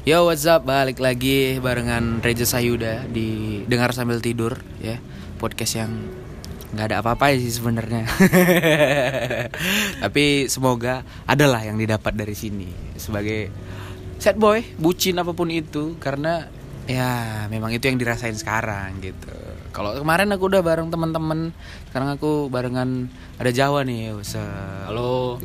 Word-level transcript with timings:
Yo 0.00 0.24
what's 0.24 0.48
up? 0.48 0.64
Balik 0.64 0.96
lagi 0.96 1.60
barengan 1.60 2.24
Reza 2.24 2.48
Sayuda 2.48 3.04
di 3.04 3.60
dengar 3.68 3.92
sambil 3.92 4.16
tidur 4.24 4.56
ya. 4.80 4.96
Podcast 5.36 5.76
yang 5.76 5.92
nggak 6.72 6.88
ada 6.88 6.96
apa-apa 7.04 7.36
sih 7.36 7.52
sebenarnya. 7.52 8.08
Tapi 10.08 10.48
semoga 10.48 11.04
adalah 11.28 11.60
yang 11.68 11.76
didapat 11.76 12.16
dari 12.16 12.32
sini. 12.32 12.96
Sebagai 12.96 13.52
sad 14.16 14.40
boy 14.40 14.64
bucin 14.80 15.20
apa 15.20 15.36
pun 15.36 15.52
itu 15.52 16.00
karena 16.00 16.48
ya 16.88 17.44
memang 17.52 17.68
itu 17.68 17.84
yang 17.84 18.00
dirasain 18.00 18.40
sekarang 18.40 19.04
gitu. 19.04 19.36
Kalau 19.68 19.92
kemarin 19.92 20.32
aku 20.32 20.48
udah 20.48 20.64
bareng 20.64 20.88
teman-teman 20.88 21.52
sekarang 21.92 22.16
aku 22.16 22.48
barengan 22.48 23.12
ada 23.36 23.52
Jawa 23.52 23.84
nih 23.84 24.16
se 24.24 24.40
Halo, 24.88 25.36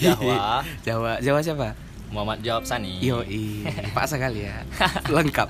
Jawa. 0.00 0.64
Jawa 0.88 1.12
Jawa 1.20 1.40
siapa 1.44 1.87
Muhammad 2.08 2.40
Jawab 2.40 2.64
Sani. 2.64 2.98
Yo, 3.04 3.20
pak 3.96 4.06
sekali 4.08 4.48
ya, 4.48 4.64
lengkap. 5.16 5.48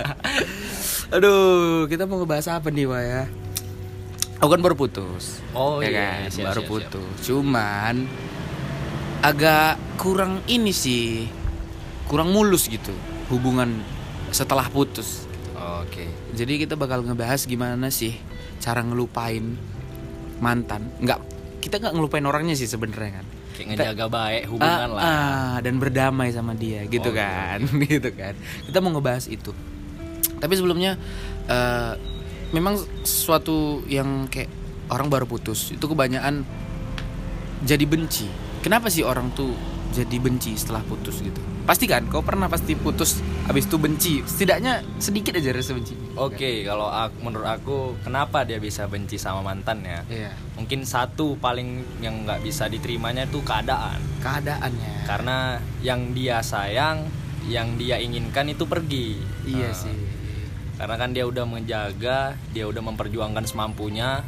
Aduh, 1.16 1.86
kita 1.88 2.04
mau 2.04 2.20
ngebahas 2.20 2.60
apa 2.60 2.68
nih, 2.68 2.84
Wak 2.84 3.02
ya? 3.02 3.22
Aku 4.36 4.52
kan 4.52 4.60
baru 4.60 4.76
putus. 4.76 5.40
Oh 5.56 5.80
ya 5.80 5.88
iya, 5.88 5.96
kan? 5.96 6.28
siap, 6.28 6.46
baru 6.52 6.62
siap, 6.62 6.70
putus. 6.70 7.16
Cuman 7.24 8.04
agak 9.24 9.80
kurang 9.96 10.44
ini 10.44 10.76
sih, 10.76 11.24
kurang 12.04 12.36
mulus 12.36 12.68
gitu 12.68 12.92
hubungan 13.32 13.80
setelah 14.28 14.68
putus. 14.68 15.24
Oke. 15.56 16.04
Jadi 16.36 16.68
kita 16.68 16.76
bakal 16.76 17.00
ngebahas 17.00 17.48
gimana 17.48 17.88
sih 17.88 18.12
cara 18.60 18.84
ngelupain 18.84 19.56
mantan. 20.44 20.92
Nggak, 21.00 21.20
kita 21.64 21.80
nggak 21.80 21.94
ngelupain 21.96 22.28
orangnya 22.28 22.52
sih 22.52 22.68
sebenarnya 22.68 23.24
kan. 23.24 23.26
Kayak 23.56 23.66
ngejaga 23.72 24.06
baik 24.06 24.42
hubungan 24.46 24.88
Ah, 24.88 24.92
lah. 24.92 25.02
ah, 25.02 25.54
dan 25.58 25.80
berdamai 25.80 26.28
sama 26.28 26.52
dia 26.52 26.84
gitu 26.84 27.08
Oh, 27.08 27.16
kan? 27.16 27.64
Gitu 27.88 28.10
kan? 28.12 28.36
Kita 28.62 28.78
mau 28.78 28.92
ngebahas 28.92 29.26
itu. 29.26 29.56
Tapi 30.36 30.52
sebelumnya 30.52 31.00
eh, 31.48 31.92
memang 32.52 32.76
sesuatu 33.00 33.80
yang 33.88 34.28
kayak 34.28 34.52
orang 34.86 35.08
baru 35.08 35.24
putus 35.24 35.72
itu 35.72 35.82
kebanyakan 35.82 36.44
jadi 37.64 37.82
benci. 37.82 38.28
Kenapa 38.60 38.86
sih 38.86 39.00
orang 39.00 39.32
tuh 39.32 39.56
jadi 39.90 40.20
benci 40.20 40.52
setelah 40.54 40.84
putus 40.84 41.18
gitu 41.18 41.40
pasti 41.66 41.90
kan? 41.90 42.06
Kau 42.06 42.22
pernah 42.22 42.46
pasti 42.46 42.78
putus 42.78 43.18
habis 43.44 43.66
itu 43.66 43.76
benci. 43.76 44.22
Setidaknya 44.22 44.80
sedikit 44.96 45.34
aja 45.34 45.50
rasa 45.50 45.74
benci. 45.74 45.98
Oke, 46.14 46.62
kalau 46.62 46.86
aku, 46.86 47.16
menurut 47.20 47.48
aku 47.50 47.78
kenapa 48.00 48.46
dia 48.46 48.56
bisa 48.56 48.86
benci 48.86 49.18
sama 49.18 49.42
mantannya? 49.42 50.06
iya. 50.06 50.32
Mungkin 50.54 50.86
satu 50.86 51.36
paling 51.36 52.00
yang 52.00 52.24
nggak 52.24 52.40
bisa 52.46 52.70
diterimanya 52.70 53.26
itu 53.26 53.42
keadaan. 53.42 53.98
keadaannya. 54.22 55.04
Karena 55.04 55.58
yang 55.82 56.14
dia 56.14 56.40
sayang, 56.40 57.04
yang 57.50 57.74
dia 57.76 57.98
inginkan 57.98 58.46
itu 58.48 58.64
pergi. 58.64 59.18
iya 59.44 59.70
Nah, 59.70 59.76
sih. 59.76 59.96
Karena 60.76 60.94
kan 61.00 61.10
dia 61.16 61.24
udah 61.24 61.44
menjaga, 61.48 62.36
dia 62.52 62.64
udah 62.68 62.82
memperjuangkan 62.84 63.48
semampunya 63.48 64.20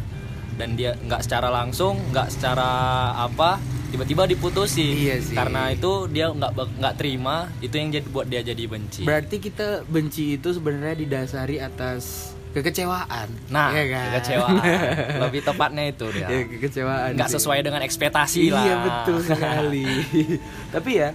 dan 0.59 0.75
dia 0.75 0.99
nggak 0.99 1.23
secara 1.23 1.49
langsung, 1.49 1.97
nggak 2.11 2.29
secara 2.35 2.69
apa 3.15 3.63
tiba-tiba 3.89 4.29
diputusin. 4.29 4.93
Iya 4.99 5.17
sih. 5.23 5.37
Karena 5.39 5.73
itu 5.73 6.11
dia 6.11 6.29
nggak 6.29 6.53
nggak 6.77 6.95
terima, 6.99 7.49
itu 7.63 7.73
yang 7.73 7.89
jadi 7.89 8.07
buat 8.11 8.27
dia 8.29 8.43
jadi 8.45 8.63
benci. 8.69 9.07
Berarti 9.07 9.39
kita 9.39 9.87
benci 9.89 10.37
itu 10.37 10.49
sebenarnya 10.53 10.99
didasari 10.99 11.57
atas 11.57 12.35
kekecewaan. 12.53 13.29
Nah, 13.53 13.71
Iya 13.73 13.85
kan? 13.93 14.07
kekecewaan. 14.13 14.61
Lebih 15.25 15.41
tepatnya 15.45 15.85
itu 15.89 16.07
dia. 16.13 16.27
Ya, 16.29 16.41
kekecewaan. 16.45 17.11
nggak 17.17 17.31
sesuai 17.33 17.59
dengan 17.65 17.81
ekspektasi 17.85 18.51
lah. 18.51 18.65
Iya 18.65 18.75
betul 18.85 19.19
sekali. 19.25 19.87
Tapi 20.75 20.91
ya, 20.97 21.09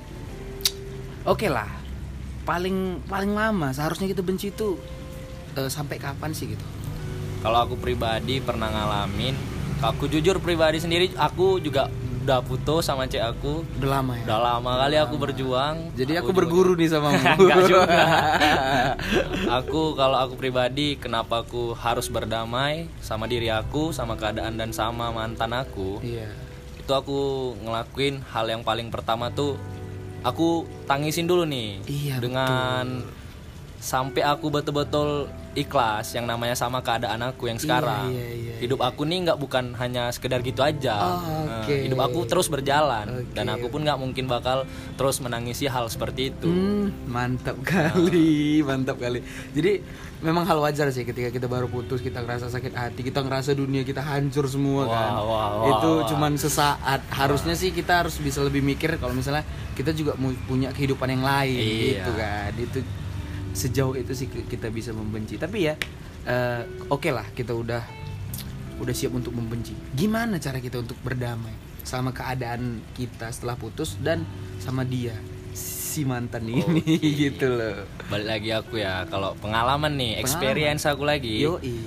oke 1.26 1.48
lah. 1.50 1.70
Paling 2.44 3.08
paling 3.08 3.32
lama 3.32 3.72
seharusnya 3.72 4.12
kita 4.12 4.20
benci 4.20 4.52
itu 4.52 4.76
eh, 5.56 5.70
sampai 5.72 5.96
kapan 5.96 6.32
sih 6.36 6.52
gitu? 6.52 6.66
Kalau 7.44 7.60
aku 7.62 7.76
pribadi 7.76 8.40
pernah 8.40 8.72
ngalamin, 8.72 9.36
aku 9.84 10.08
jujur 10.08 10.40
pribadi 10.40 10.80
sendiri, 10.80 11.12
aku 11.14 11.60
juga 11.60 11.92
udah 12.24 12.40
putus 12.40 12.88
sama 12.88 13.04
cek 13.04 13.20
aku. 13.20 13.68
Udah 13.78 14.00
lama 14.00 14.16
ya. 14.16 14.24
Udah 14.24 14.40
lama 14.42 14.72
kali 14.80 14.96
aku 14.96 15.16
berjuang. 15.20 15.92
Jadi 15.92 16.16
aku, 16.16 16.32
juga- 16.32 16.40
berguru 16.40 16.72
nih 16.74 16.88
sama 16.88 17.12
Enggak 17.36 17.68
juga. 17.68 18.04
aku 19.52 19.94
kalau 19.94 20.18
aku 20.18 20.34
pribadi 20.34 20.96
kenapa 20.96 21.44
aku 21.44 21.76
harus 21.76 22.08
berdamai 22.08 22.88
sama 23.00 23.28
diri 23.28 23.52
aku, 23.52 23.92
sama 23.92 24.16
keadaan 24.16 24.56
dan 24.56 24.72
sama 24.72 25.12
mantan 25.12 25.52
aku. 25.52 26.00
Iya. 26.00 26.32
Itu 26.80 26.92
aku 26.92 27.20
ngelakuin 27.60 28.24
hal 28.26 28.48
yang 28.48 28.64
paling 28.64 28.88
pertama 28.88 29.28
tuh 29.28 29.60
aku 30.24 30.64
tangisin 30.84 31.28
dulu 31.28 31.44
nih 31.44 31.84
Iya, 31.84 32.20
dengan 32.20 33.04
sampai 33.78 34.24
aku 34.24 34.48
betul-betul 34.48 35.28
ikhlas 35.54 36.12
yang 36.12 36.26
namanya 36.26 36.54
sama 36.54 36.80
keadaan 36.80 37.22
aku 37.24 37.46
yang 37.46 37.58
sekarang. 37.58 38.10
iya, 38.10 38.28
iya, 38.30 38.54
hidup 38.58 38.80
aku 38.80 39.04
nih 39.04 39.24
nggak 39.24 39.38
bukan 39.38 39.74
hanya 39.76 40.10
sekedar 40.10 40.42
gitu 40.42 40.60
aja. 40.60 40.96
Oh, 40.96 41.22
Nah, 41.44 41.62
oke. 41.62 41.76
hidup 41.80 42.00
aku 42.02 42.20
terus 42.24 42.48
berjalan 42.48 43.06
Oke, 43.22 43.32
dan 43.32 43.48
aku 43.48 43.68
pun 43.68 43.82
nggak 43.82 43.96
mungkin 43.96 44.26
bakal 44.26 44.66
terus 44.94 45.20
menangisi 45.20 45.66
hal 45.66 45.86
seperti 45.88 46.30
itu. 46.30 46.48
Hmm, 46.48 46.90
mantap 47.06 47.56
kali, 47.62 48.60
mantap 48.62 48.98
kali. 48.98 49.22
Jadi 49.52 49.84
memang 50.20 50.44
hal 50.44 50.58
wajar 50.58 50.88
sih 50.90 51.04
ketika 51.04 51.30
kita 51.30 51.46
baru 51.46 51.68
putus 51.68 52.00
kita 52.00 52.20
ngerasa 52.20 52.48
sakit 52.48 52.72
hati, 52.72 53.02
kita 53.02 53.20
ngerasa 53.20 53.52
dunia 53.52 53.82
kita 53.82 54.00
hancur 54.00 54.48
semua 54.48 54.84
Wah, 54.84 54.92
kan. 54.92 55.12
wah, 55.14 55.24
wah, 55.24 55.48
itu 55.70 55.92
wah. 55.94 56.08
cuman 56.08 56.34
sesaat. 56.34 57.04
Harusnya 57.10 57.54
sih 57.54 57.70
kita 57.70 58.02
harus 58.02 58.18
bisa 58.18 58.40
lebih 58.40 58.60
mikir 58.60 58.96
kalau 58.96 59.12
misalnya 59.12 59.44
kita 59.74 59.92
juga 59.92 60.16
punya 60.42 60.70
kehidupan 60.70 61.12
yang 61.12 61.22
lain 61.22 61.60
Iya. 61.60 61.94
gitu 62.00 62.12
kan. 62.14 62.52
Itu 62.56 62.80
sejauh 63.54 63.94
itu 63.94 64.12
sih 64.12 64.28
ki- 64.28 64.46
kita 64.48 64.68
bisa 64.68 64.92
membenci. 64.92 65.38
Tapi 65.38 65.58
ya 65.64 65.74
eh, 66.24 66.62
oke 66.88 67.10
lah 67.10 67.30
kita 67.30 67.54
udah 67.54 67.84
udah 68.76 68.94
siap 68.94 69.14
untuk 69.14 69.32
membenci. 69.32 69.72
Gimana 69.92 70.38
cara 70.38 70.58
kita 70.58 70.78
untuk 70.78 70.98
berdamai 71.00 71.54
sama 71.84 72.10
keadaan 72.10 72.82
kita 72.92 73.30
setelah 73.30 73.54
putus 73.54 73.96
dan 73.98 74.24
sama 74.58 74.82
dia 74.82 75.14
si 75.54 76.02
mantan 76.04 76.44
ini 76.44 76.82
gitu 77.22 77.54
loh. 77.54 77.86
Balik 78.10 78.28
lagi 78.28 78.50
aku 78.52 78.74
ya, 78.76 79.06
kalau 79.06 79.38
pengalaman 79.38 79.94
nih, 79.94 80.18
experience 80.18 80.84
aku 80.84 81.06
lagi. 81.06 81.38
Yoi. 81.40 81.78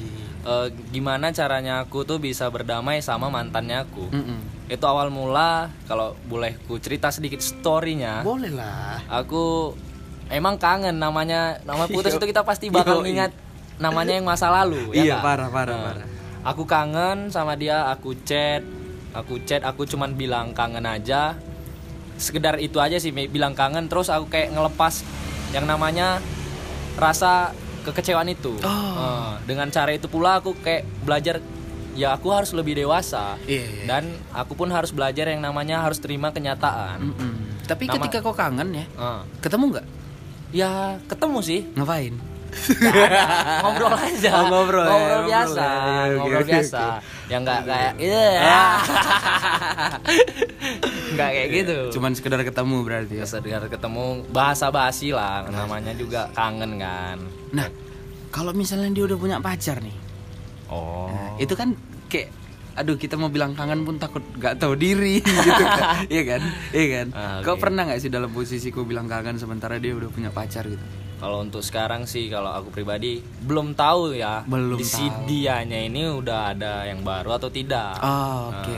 eh, 0.47 0.67
gimana 0.89 1.35
caranya 1.35 1.83
aku 1.83 2.07
tuh 2.07 2.23
bisa 2.23 2.47
berdamai 2.47 3.03
sama 3.03 3.27
mantannya 3.27 3.83
aku? 3.83 4.07
Mm-mm. 4.07 4.71
Itu 4.71 4.83
awal 4.85 5.11
mula 5.11 5.75
kalau 5.87 6.15
boleh 6.25 6.55
ku 6.67 6.79
cerita 6.79 7.11
sedikit 7.11 7.43
storynya. 7.43 8.23
Boleh 8.23 8.55
lah. 8.55 9.03
Aku 9.11 9.75
emang 10.29 10.57
kangen 10.57 10.95
namanya 10.95 11.61
nama 11.63 11.87
putus 11.93 12.13
itu 12.13 12.25
kita 12.25 12.43
pasti 12.43 12.69
bakal 12.69 13.03
ingat 13.03 13.31
namanya 13.77 14.13
yang 14.13 14.25
masa 14.25 14.49
lalu 14.49 14.91
ya 14.91 15.03
Iya, 15.03 15.15
nggak? 15.15 15.23
parah, 15.23 15.49
parah, 15.49 15.75
Nah, 15.75 15.85
parah. 15.85 16.07
Aku 16.47 16.63
kangen 16.63 17.29
sama 17.29 17.53
dia, 17.55 17.87
aku 17.87 18.15
chat, 18.21 18.63
aku 19.11 19.43
chat, 19.43 19.61
aku 19.61 19.83
cuman 19.85 20.15
bilang 20.15 20.53
kangen 20.53 20.83
aja. 20.83 21.35
Sekedar 22.17 22.57
itu 22.59 22.79
aja 22.79 22.97
sih 22.97 23.11
bilang 23.11 23.53
kangen 23.53 23.87
terus 23.87 24.09
aku 24.09 24.27
kayak 24.27 24.51
ngelepas 24.51 25.03
yang 25.51 25.65
namanya 25.65 26.23
rasa 26.95 27.51
kekecewaan 27.83 28.27
itu. 28.27 28.55
Oh. 28.63 28.95
Eh, 28.97 29.33
dengan 29.45 29.69
cara 29.69 29.91
itu 29.91 30.07
pula 30.07 30.39
aku 30.39 30.55
kayak 30.57 30.87
belajar 31.03 31.43
ya 31.93 32.13
aku 32.13 32.29
harus 32.29 32.53
lebih 32.53 32.77
dewasa 32.77 33.41
Iya, 33.43 33.65
iya. 33.65 33.85
dan 33.85 34.05
aku 34.31 34.53
pun 34.55 34.69
harus 34.69 34.91
belajar 34.91 35.27
yang 35.27 35.41
namanya 35.41 35.81
harus 35.81 35.99
terima 35.99 36.31
kenyataan. 36.31 37.11
Mm-mm. 37.11 37.35
Tapi 37.65 37.85
Nama- 37.85 37.95
ketika 37.99 38.23
kau 38.23 38.33
kangen 38.33 38.71
ya, 38.71 38.87
Eh, 38.87 39.21
ketemu 39.41 39.75
nggak? 39.75 39.87
Ya 40.55 41.01
ketemu 41.09 41.39
sih. 41.43 41.61
Ngapain? 41.75 42.37
ngobrol 43.63 43.95
aja. 44.09 44.31
Oh, 44.33 44.45
ngobrol 44.49 44.85
ya, 44.85 44.91
ngobrol 44.91 45.23
biasa 45.29 45.61
ya. 45.61 45.69
Iya, 45.69 45.93
oke, 45.93 46.17
ngobrol 46.17 46.41
oke, 46.43 46.51
biasa. 46.51 46.83
yang 47.29 47.43
nggak 47.47 47.61
kayak 47.67 47.93
iya. 48.01 48.29
Nggak 51.15 51.31
kayak 51.37 51.49
gitu. 51.53 51.79
Cuman 51.99 52.13
sekedar 52.17 52.41
ketemu 52.43 52.77
berarti 52.83 53.15
ya. 53.21 53.27
sekedar 53.29 53.65
ketemu 53.69 54.05
bahasa 54.33 54.67
basi 54.73 55.13
lah. 55.13 55.45
Namanya 55.49 55.93
juga 55.97 56.31
kangen 56.33 56.81
kan. 56.81 57.19
Nah, 57.53 57.69
kalau 58.33 58.53
misalnya 58.57 58.91
dia 58.93 59.05
udah 59.05 59.19
punya 59.19 59.37
pacar 59.41 59.81
nih, 59.81 59.97
oh. 60.69 61.09
Nah, 61.09 61.41
itu 61.41 61.55
kan 61.57 61.73
kayak 62.11 62.29
aduh 62.77 62.95
kita 62.95 63.15
mau 63.15 63.27
bilang 63.27 63.53
kangen 63.53 63.83
pun 63.83 63.97
takut 63.97 64.21
gak 64.37 64.57
tahu 64.57 64.77
diri 64.77 65.19
gitu 65.25 65.51
kan. 65.57 66.05
Iya 66.13 66.23
kan? 66.27 66.41
Iya 66.71 66.87
kan? 66.93 67.07
Ah, 67.11 67.39
kau 67.41 67.55
oke. 67.55 67.63
pernah 67.63 67.83
nggak 67.85 67.99
sih 67.99 68.09
dalam 68.09 68.29
posisi 68.29 68.69
kau 68.69 68.85
bilang 68.85 69.05
kangen 69.05 69.37
sementara 69.37 69.77
dia 69.77 69.93
udah 69.93 70.07
punya 70.07 70.29
pacar 70.29 70.65
gitu? 70.65 70.85
Kalau 71.17 71.41
untuk 71.41 71.61
sekarang 71.61 72.05
sih 72.05 72.29
kalau 72.29 72.53
aku 72.53 72.69
pribadi 72.69 73.19
belum 73.41 73.73
tahu 73.73 74.13
ya 74.13 74.45
Belum 74.45 74.77
di 74.77 74.85
si 74.85 75.01
tahu. 75.03 75.25
dianya 75.25 75.81
ini 75.83 76.05
udah 76.07 76.53
ada 76.53 76.85
yang 76.85 77.01
baru 77.01 77.33
atau 77.35 77.49
tidak. 77.49 77.97
Oh, 77.99 78.53
oke. 78.53 78.77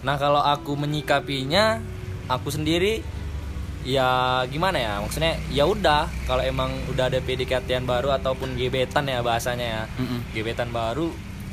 Nah 0.00 0.16
kalau 0.16 0.38
aku 0.38 0.76
menyikapinya, 0.76 1.80
aku 2.26 2.48
sendiri 2.48 3.00
ya 3.80 4.08
gimana 4.44 4.76
ya? 4.76 4.92
Maksudnya 5.00 5.40
ya 5.48 5.64
udah 5.64 6.12
kalau 6.24 6.44
emang 6.44 6.68
udah 6.86 7.08
ada 7.08 7.16
PDKT 7.18 7.72
baru 7.82 8.12
ataupun 8.12 8.52
gebetan 8.54 9.08
ya 9.08 9.20
bahasanya 9.20 9.66
ya. 9.66 9.82
Mm-mm. 9.96 10.20
gebetan 10.30 10.68
baru 10.68 11.08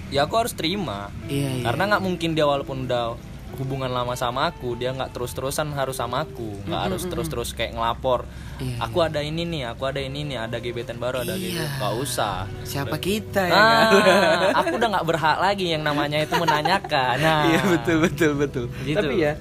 ya 0.10 0.24
aku 0.24 0.36
harus 0.38 0.52
terima 0.52 1.12
iya 1.28 1.52
iya 1.54 1.64
karena 1.64 1.84
nggak 1.90 2.04
mungkin 2.04 2.30
dia 2.32 2.44
walaupun 2.44 2.86
udah 2.86 3.16
hubungan 3.56 3.88
lama 3.88 4.14
sama 4.14 4.48
aku 4.48 4.76
dia 4.76 4.92
nggak 4.92 5.12
terus 5.12 5.32
terusan 5.32 5.72
harus 5.72 5.96
sama 5.96 6.22
aku 6.22 6.62
nggak 6.64 6.82
harus 6.84 7.02
terus 7.04 7.28
terus 7.28 7.50
kayak 7.52 7.74
ngelapor 7.74 8.28
Iya, 8.58 8.82
aku 8.82 8.98
ada 9.00 9.22
ini 9.22 9.46
nih 9.46 9.64
aku 9.68 9.86
ada 9.86 9.98
ini 10.00 10.26
nih 10.26 10.38
ada 10.42 10.58
gebetan 10.58 10.98
baru 10.98 11.22
ada 11.22 11.32
Iya. 11.32 11.46
gitu 11.48 11.64
nggak 11.78 11.94
usah 11.96 12.46
siapa 12.64 12.98
kita 12.98 13.46
ya 13.46 13.54
Ah, 13.54 13.88
kan? 13.88 14.52
aku 14.60 14.72
udah 14.76 14.90
nggak 14.92 15.08
berhak 15.08 15.38
lagi 15.40 15.66
yang 15.70 15.82
namanya 15.82 16.18
itu 16.20 16.36
menanyakan 16.36 17.16
nah 17.18 17.42
Iya 17.46 17.62
betul 17.68 17.96
betul 18.02 18.32
betul. 18.36 18.66
Gitu. 18.82 18.98
Tapi 18.98 19.16
ya 19.16 19.34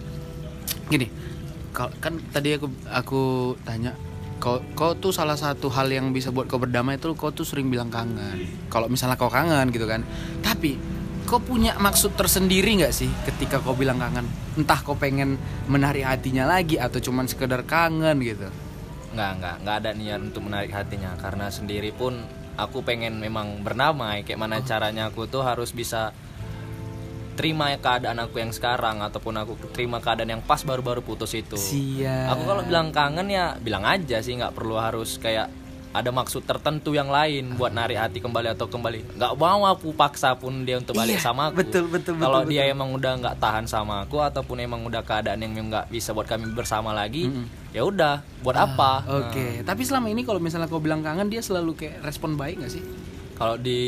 gini, 0.87 1.07
kalau 1.73 1.91
kan 1.99 2.15
tadi 2.31 2.55
aku 2.55 2.67
aku 2.87 3.23
tanya 3.62 3.91
kau 4.37 4.61
kau 4.77 4.93
tuh 4.97 5.11
salah 5.11 5.35
satu 5.35 5.73
hal 5.73 5.88
yang 5.88 6.12
bisa 6.12 6.29
buat 6.29 6.44
kau 6.47 6.61
berdamai 6.61 7.00
itu 7.00 7.12
kau 7.17 7.33
tuh 7.33 7.44
sering 7.49 7.73
bilang 7.73 7.88
kangen. 7.88 8.69
Kalau 8.69 8.87
misalnya 8.87 9.17
kau 9.17 9.33
kangen 9.33 9.73
gitu 9.73 9.88
kan. 9.88 10.05
Tapi 10.44 10.77
kau 11.27 11.41
punya 11.43 11.75
maksud 11.81 12.15
tersendiri 12.15 12.79
nggak 12.79 12.94
sih 12.94 13.11
ketika 13.25 13.59
kau 13.65 13.75
bilang 13.75 13.99
kangen? 13.99 14.29
Entah 14.55 14.81
kau 14.85 14.94
pengen 14.94 15.41
menarik 15.67 16.05
hatinya 16.05 16.44
lagi 16.47 16.77
atau 16.77 17.00
cuman 17.00 17.27
sekedar 17.27 17.65
kangen 17.65 18.21
gitu. 18.23 18.49
nggak 19.17 19.33
nggak 19.41 19.56
nggak 19.65 19.77
ada 19.81 19.91
niat 19.97 20.21
untuk 20.21 20.44
menarik 20.44 20.69
hatinya 20.77 21.17
karena 21.17 21.49
sendiri 21.49 21.88
pun 21.88 22.21
aku 22.61 22.85
pengen 22.85 23.17
memang 23.17 23.65
bernamai 23.65 24.29
kayak 24.29 24.37
mana 24.37 24.61
caranya 24.61 25.09
aku 25.09 25.25
tuh 25.25 25.41
harus 25.41 25.73
bisa 25.73 26.12
terima 27.37 27.71
keadaan 27.77 28.19
aku 28.19 28.41
yang 28.41 28.50
sekarang 28.50 29.05
ataupun 29.05 29.37
aku 29.37 29.53
terima 29.71 30.00
keadaan 30.00 30.41
yang 30.41 30.43
pas 30.43 30.65
baru-baru 30.65 31.05
putus 31.05 31.37
itu. 31.37 31.55
Siap. 31.55 32.33
aku 32.33 32.43
kalau 32.49 32.62
bilang 32.65 32.88
kangen 32.91 33.29
ya 33.29 33.55
bilang 33.61 33.85
aja 33.85 34.25
sih 34.25 34.35
nggak 34.35 34.56
perlu 34.56 34.81
harus 34.81 35.21
kayak 35.21 35.53
ada 35.97 36.12
maksud 36.12 36.44
tertentu 36.44 36.93
yang 36.93 37.09
lain 37.09 37.56
buat 37.56 37.73
narik 37.73 37.97
hati 37.97 38.21
kembali 38.21 38.53
atau 38.53 38.69
kembali. 38.69 39.17
Nggak 39.17 39.33
mau 39.41 39.65
aku 39.65 39.97
paksa 39.97 40.37
pun 40.37 40.69
dia 40.69 40.77
untuk 40.77 40.93
balik 40.93 41.17
Iya, 41.17 41.25
sama 41.25 41.49
aku. 41.49 41.65
betul, 41.65 41.88
betul, 41.88 42.21
kalau 42.21 42.44
betul, 42.44 42.53
dia 42.53 42.69
emang 42.69 42.93
udah 42.93 43.12
nggak 43.17 43.37
tahan 43.41 43.65
sama 43.65 44.05
aku 44.05 44.21
ataupun 44.21 44.61
emang 44.61 44.85
udah 44.85 45.00
keadaan 45.00 45.41
yang 45.41 45.56
nggak 45.56 45.88
bisa 45.88 46.12
buat 46.12 46.29
kami 46.29 46.53
bersama 46.53 46.93
lagi 46.93 47.33
ya 47.73 47.81
udah 47.81 48.21
buat 48.44 48.56
apa? 48.56 49.09
Oke, 49.25 49.65
tapi 49.65 49.88
selama 49.88 50.12
ini 50.12 50.21
kalau 50.25 50.37
misalnya 50.37 50.69
kau 50.69 50.85
bilang 50.85 51.00
kangen 51.00 51.33
dia 51.33 51.41
selalu 51.41 51.73
kayak 51.73 52.05
respon 52.05 52.37
baik 52.37 52.61
nggak 52.61 52.73
sih? 52.73 52.85
kalau 53.37 53.61
di 53.61 53.81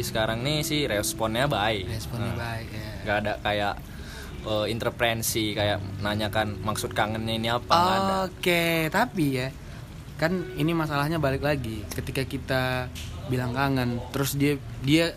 sekarang 0.00 0.40
nih 0.40 0.64
sih 0.64 0.88
responnya 0.88 1.44
baik. 1.44 1.92
Responnya 1.92 2.32
baik 2.40 2.68
ya. 2.72 2.92
Nggak 3.04 3.18
ada 3.20 3.32
kayak 3.38 3.74
eh, 4.42 4.66
intervensi 4.66 5.52
kayak 5.52 6.00
nanyakan 6.00 6.58
maksud 6.58 6.90
kangennya 6.90 7.34
ini 7.34 7.48
apa 7.48 7.76
Oke, 8.24 8.88
tapi 8.88 9.38
ya 9.38 9.48
kan 10.14 10.30
ini 10.54 10.72
masalahnya 10.72 11.18
balik 11.18 11.42
lagi 11.42 11.82
ketika 11.90 12.22
kita 12.22 12.86
bilang 13.24 13.50
kangen, 13.50 13.98
terus 14.10 14.34
dia 14.34 14.54
dia 14.80 15.10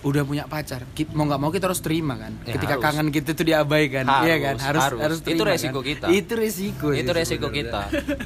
udah 0.00 0.24
punya 0.24 0.44
pacar, 0.44 0.88
Ki- 0.90 1.12
mau 1.12 1.22
nggak 1.22 1.36
mau 1.36 1.52
kita 1.52 1.68
harus 1.68 1.78
terima 1.78 2.16
kan. 2.16 2.32
Ya, 2.42 2.56
ketika 2.56 2.80
harus. 2.80 2.84
kangen 2.88 3.12
kita 3.12 3.30
tuh 3.30 3.44
diabaikan, 3.44 4.08
Harus, 4.08 4.24
iya 4.24 4.36
kan? 4.40 4.56
Harus 4.58 4.82
harus. 4.82 4.98
harus 4.98 5.18
Itu 5.20 5.38
terima, 5.38 5.52
resiko 5.52 5.78
kan? 5.78 5.86
kita. 5.86 6.06
Itu 6.08 6.32
resiko. 6.34 6.86
itu 6.90 7.10
resiko 7.12 7.46
sebenarnya. 7.46 7.68
kita 7.68 7.82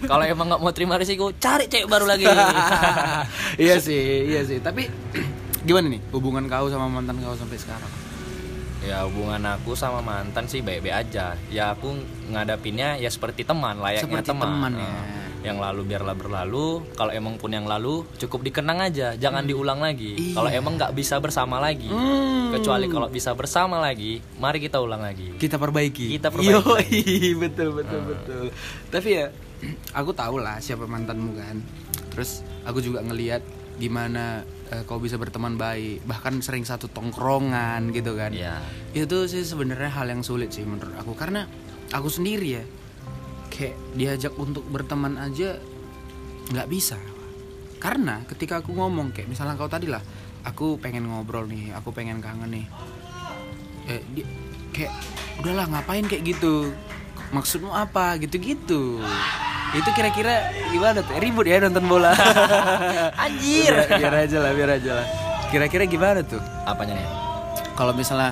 kalau 0.06 0.22
emang 0.24 0.46
nggak 0.48 0.60
mau 0.62 0.70
terima 0.70 0.94
resiko 0.96 1.34
cari 1.34 1.66
cewek 1.66 1.90
baru 1.90 2.06
lagi 2.06 2.24
iya 3.64 3.76
sih, 3.76 4.30
iya 4.30 4.46
sih. 4.46 4.62
Tapi 4.62 4.86
gimana 5.66 5.90
nih 5.90 6.00
hubungan 6.08 6.46
kau 6.46 6.70
sama 6.70 6.86
mantan 6.86 7.18
kau 7.18 7.34
sampai 7.34 7.58
sekarang? 7.58 7.90
Ya 8.84 9.02
hubungan 9.02 9.40
aku 9.48 9.72
sama 9.72 9.98
mantan 9.98 10.44
sih 10.44 10.60
baik-baik 10.60 11.08
aja 11.08 11.32
ya 11.48 11.72
aku 11.72 11.96
ngadapinnya 12.28 12.96
ya 12.96 13.08
seperti 13.08 13.42
teman 13.42 13.80
layaknya 13.80 14.04
Seperti 14.04 14.28
teman, 14.28 14.44
teman, 14.46 14.72
Nah, 14.74 14.84
ya. 14.84 15.02
yang 15.44 15.58
lalu 15.58 15.84
biarlah 15.84 16.12
berlalu 16.12 16.66
kalau 16.92 17.08
emang 17.10 17.36
pun 17.36 17.48
yang 17.48 17.64
lalu 17.64 18.04
cukup 18.16 18.40
dikenang 18.42 18.80
aja 18.82 19.12
jangan 19.14 19.44
diulang 19.44 19.80
lagi 19.80 20.12
Iya. 20.14 20.34
kalau 20.34 20.50
emang 20.50 20.72
nggak 20.76 20.92
bisa 20.92 21.16
bersama 21.16 21.56
lagi 21.58 21.88
Hmm. 21.88 22.52
kecuali 22.52 22.86
kalau 22.86 23.08
bisa 23.08 23.32
bersama 23.32 23.76
lagi 23.76 24.20
mari 24.36 24.56
kita 24.58 24.78
ulang 24.78 25.00
lagi 25.00 25.32
kita 25.34 25.56
perbaiki. 25.56 26.12
Kita 26.12 26.28
perbaiki 26.28 26.52
Yoi, 26.54 27.32
betul 27.42 27.74
betul 27.74 28.00
betul. 28.04 28.44
Tapi 28.88 29.08
ya 29.10 29.26
aku 29.98 30.12
tahu 30.12 30.38
lah 30.38 30.60
siapa 30.60 30.84
mantanmu 30.84 31.34
kan. 31.34 31.56
Terus 32.12 32.40
aku 32.62 32.78
juga 32.78 33.00
ngelihat 33.00 33.40
gimana 33.74 34.46
eh, 34.70 34.82
kau 34.88 35.02
bisa 35.02 35.18
berteman 35.20 35.58
baik, 35.58 36.06
bahkan 36.08 36.40
sering 36.40 36.64
satu 36.64 36.88
tongkrongan 36.88 37.90
gitu 37.92 38.16
kan. 38.16 38.30
Iya. 38.32 38.62
Itu 38.96 39.28
sih 39.28 39.44
sebenarnya 39.44 39.90
hal 39.92 40.08
yang 40.08 40.22
sulit 40.22 40.54
sih 40.54 40.64
menurut 40.64 40.94
aku 40.96 41.12
karena 41.18 41.44
aku 41.92 42.08
sendiri 42.08 42.48
ya 42.60 42.64
kayak 43.52 43.76
diajak 43.94 44.32
untuk 44.38 44.64
berteman 44.70 45.20
aja 45.20 45.58
nggak 46.52 46.68
bisa. 46.70 46.96
Karena 47.82 48.24
ketika 48.24 48.64
aku 48.64 48.72
ngomong 48.72 49.12
kayak 49.12 49.28
misalnya 49.28 49.60
kau 49.60 49.68
tadi 49.68 49.88
lah, 49.92 50.00
aku 50.46 50.80
pengen 50.80 51.08
ngobrol 51.08 51.44
nih, 51.44 51.76
aku 51.76 51.92
pengen 51.92 52.24
kangen 52.24 52.48
nih 52.48 52.66
eh, 53.88 54.02
dia 54.12 54.26
kayak 54.74 54.92
udahlah 55.40 55.66
ngapain 55.70 56.06
kayak 56.08 56.24
gitu 56.34 56.72
maksudmu 57.30 57.70
apa 57.70 58.18
gitu-gitu 58.18 59.02
itu 59.74 59.90
kira-kira 59.90 60.54
gimana 60.70 61.02
tuh? 61.02 61.18
Ribut 61.18 61.46
ya 61.50 61.58
nonton 61.58 61.84
bola. 61.90 62.14
Anjir. 63.26 63.74
biar, 63.74 63.98
biar 63.98 64.14
aja 64.22 64.38
lah 64.38 64.50
biar 64.54 64.70
aja 64.78 64.90
lah. 65.02 65.06
Kira-kira 65.50 65.84
gimana 65.90 66.22
tuh? 66.22 66.38
Apanya 66.62 66.94
nih? 66.94 67.08
Kalau 67.74 67.90
misalnya 67.90 68.30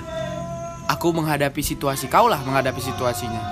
aku 0.86 1.10
menghadapi 1.10 1.58
situasi 1.58 2.06
kau 2.06 2.30
lah 2.30 2.38
menghadapi 2.46 2.78
situasinya. 2.78 3.42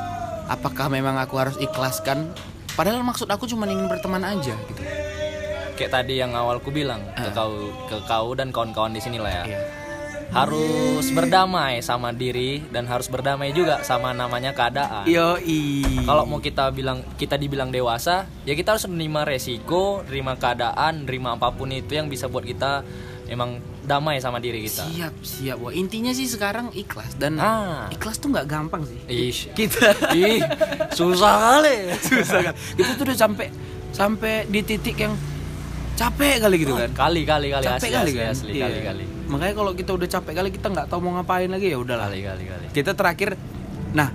Apakah 0.51 0.91
memang 0.91 1.19
aku 1.19 1.39
harus 1.39 1.59
ikhlaskan? 1.59 2.31
Padahal 2.79 3.03
maksud 3.03 3.27
aku 3.27 3.51
cuma 3.51 3.67
ingin 3.67 3.91
berteman 3.91 4.23
aja 4.23 4.55
gitu. 4.55 4.83
Kayak 5.75 5.91
tadi 6.03 6.23
yang 6.23 6.35
awal 6.37 6.63
ku 6.63 6.71
bilang 6.71 7.03
ke 7.17 7.31
kau 7.35 7.75
ke 7.91 7.97
kau 8.07 8.35
dan 8.39 8.55
kawan-kawan 8.55 8.95
di 8.95 9.03
sini 9.03 9.19
lah 9.19 9.43
ya. 9.43 9.45
Ah. 9.47 9.63
Harus 10.31 11.11
berdamai 11.11 11.81
sama 11.81 12.11
diri 12.11 12.62
dan 12.65 12.87
harus 12.87 13.06
berdamai 13.06 13.50
juga 13.50 13.82
sama 13.82 14.11
namanya 14.12 14.50
keadaan 14.50 15.03
yoi 15.05 15.82
Kalau 16.00 16.23
mau 16.23 16.38
kita 16.38 16.71
bilang 16.71 17.03
kita 17.15 17.35
dibilang 17.35 17.69
dewasa, 17.69 18.25
ya 18.41 18.55
kita 18.55 18.73
harus 18.73 18.87
menerima 18.87 19.27
resiko, 19.27 20.03
terima 20.05 20.35
keadaan, 20.35 21.03
terima 21.03 21.35
apa 21.35 21.50
pun 21.50 21.69
itu 21.69 21.93
yang 21.93 22.06
bisa 22.06 22.27
buat 22.27 22.43
kita 22.43 22.87
emang 23.27 23.59
damai 23.81 24.19
sama 24.19 24.38
diri 24.38 24.62
kita. 24.65 24.87
siap 24.87 25.15
siap 25.21 25.56
wah 25.59 25.71
intinya 25.71 26.11
sih 26.11 26.27
sekarang 26.27 26.71
ikhlas 26.73 27.15
dan 27.15 27.38
Ah. 27.38 27.87
ikhlas 27.88 28.19
tuh 28.19 28.27
nggak 28.29 28.47
gampang 28.47 28.82
sih 28.82 28.99
Ish. 29.06 29.50
kita 29.53 29.94
Ih, 30.12 30.43
susah 30.91 31.35
kali. 31.59 31.91
susah 32.09 32.38
kan 32.44 32.55
kita 32.55 32.91
tuh 32.93 33.05
udah 33.05 33.17
sampai 33.17 33.47
sampai 33.91 34.35
di 34.47 34.61
titik 34.62 34.94
yang 34.97 35.15
capek 36.00 36.35
kali 36.41 36.56
gitu 36.56 36.73
kan? 36.75 36.91
Kali 36.91 37.23
kali 37.23 37.47
kali 37.50 37.61
capek 37.62 37.76
asli, 37.76 37.93
kali 37.93 38.11
asli, 38.11 38.17
kan? 38.17 38.29
asli, 38.32 38.50
Iya. 38.56 38.64
kali. 38.64 38.81
Kali. 38.82 39.05
makanya 39.29 39.55
kalau 39.55 39.73
kita 39.76 39.91
udah 39.93 40.08
capek 40.08 40.32
kali 40.35 40.49
kita 40.49 40.67
nggak 40.67 40.87
tahu 40.88 40.99
mau 40.99 41.12
ngapain 41.14 41.47
lagi 41.47 41.69
ya 41.69 41.76
udahlah. 41.76 42.08
Kali 42.08 42.25
kali 42.25 42.44
kali. 42.48 42.65
kita 42.72 42.96
terakhir 42.96 43.36
nah 43.91 44.08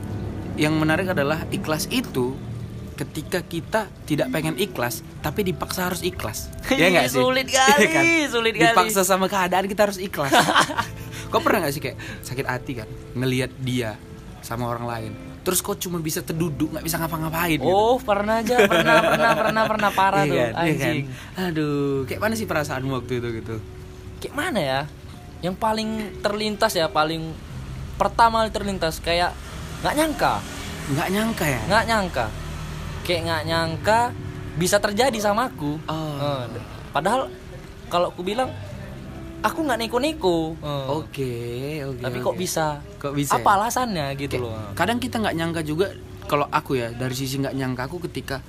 yang 0.55 0.74
menarik 0.74 1.07
adalah 1.07 1.45
ikhlas 1.50 1.86
itu 1.88 2.33
ketika 2.95 3.43
kita 3.43 3.91
tidak 4.07 4.31
pengen 4.31 4.55
ikhlas 4.55 5.03
tapi 5.19 5.43
dipaksa 5.43 5.88
harus 5.88 6.01
ikhlas. 6.01 6.50
Ya 6.74 6.89
nggak 6.89 7.12
sih? 7.12 7.21
Sulit 7.21 7.48
kali, 7.48 7.86
Iya 7.86 8.27
sulit 8.27 8.53
kali. 8.55 8.65
dipaksa 8.65 9.05
sama 9.05 9.27
keadaan 9.27 9.69
kita 9.69 9.86
harus 9.86 10.00
ikhlas. 10.00 10.31
Kau 11.31 11.43
pernah 11.43 11.67
nggak 11.67 11.74
sih 11.74 11.83
kayak 11.83 11.98
sakit 12.24 12.45
hati 12.48 12.71
kan? 12.79 12.88
Ngelihat 13.13 13.51
dia 13.60 14.00
sama 14.39 14.65
orang 14.65 14.86
lain 14.86 15.12
terus 15.45 15.61
kau 15.61 15.77
cuma 15.77 16.01
bisa 16.01 16.19
terduduk 16.19 16.73
nggak 16.73 16.81
bisa 16.81 16.97
ngapa-ngapain 16.97 17.55
gitu. 17.55 17.69
Oh, 17.69 17.95
pernah 17.95 18.41
aja, 18.41 18.65
pernah, 18.65 18.97
pernah, 18.99 19.31
pernah, 19.31 19.63
pernah 19.69 19.91
parah 20.01 20.25
Iya 20.25 20.27
tuh, 20.27 20.35
kan, 20.35 20.41
iya 20.41 20.49
kan? 20.49 20.65
anjing. 20.65 21.03
aduh 21.37 22.01
kayak 22.03 22.19
mana 22.19 22.33
sih 22.33 22.45
perasaanmu 22.45 22.91
waktu 22.91 23.21
itu 23.21 23.27
gitu 23.39 23.55
Kayak 24.17 24.33
mana 24.33 24.57
ya? 24.57 24.81
Yang 25.39 25.55
paling 25.55 25.89
terlintas 26.19 26.73
ya, 26.73 26.89
paling 26.89 27.29
pertama 27.95 28.41
kali 28.41 28.51
terlintas 28.51 28.97
kayak 28.99 29.31
nggak 29.79 29.95
nyangka. 29.95 30.33
nggak 30.87 31.09
nyangka 31.09 31.45
ya 31.45 31.61
nggak 31.65 31.85
nyangka 31.85 32.25
kayak 33.01 33.21
nggak 33.23 33.43
nyangka 33.45 33.99
bisa 34.55 34.77
terjadi 34.77 35.17
sama 35.17 35.47
aku 35.47 35.77
Oh. 35.85 36.17
Eh, 36.43 36.45
padahal 36.89 37.29
kalau 37.85 38.09
aku 38.09 38.21
bilang 38.21 38.49
aku 39.42 39.60
nggak 39.65 39.80
neko-neko 39.86 40.56
oke 40.62 41.32
oke 41.84 42.01
tapi 42.01 42.18
oke. 42.22 42.25
kok 42.32 42.36
bisa? 42.36 42.65
Kok 43.01 43.13
bisa 43.13 43.36
apa 43.36 43.50
ya? 43.50 43.56
alasannya 43.62 44.08
gitu 44.15 44.36
loh. 44.46 44.56
Kadang 44.77 45.01
kita 45.01 45.20
nggak 45.20 45.36
nyangka 45.36 45.62
juga 45.65 45.92
kalau 46.25 46.50
aku 46.50 46.77
ya 46.80 46.94
dari 46.94 47.13
sisi 47.13 47.38
nggak 47.42 47.56
nyangka 47.56 47.82
aku 47.89 47.98
ketika 48.10 48.42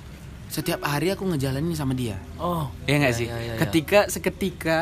setiap 0.47 0.79
hari 0.87 1.11
aku 1.11 1.27
ngejalanin 1.27 1.75
sama 1.75 1.91
dia. 1.91 2.17
Oh. 2.39 2.71
Ya 2.87 2.97
nggak 2.97 3.13
iya, 3.13 3.19
sih? 3.19 3.27
iya, 3.27 3.37
iya, 3.37 3.53
iya. 3.55 3.59
ketika 3.67 4.07
seketika 4.07 4.77